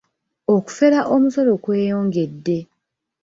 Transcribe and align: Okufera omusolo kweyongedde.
Okufera 0.55 0.99
omusolo 1.13 1.53
kweyongedde. 1.63 2.57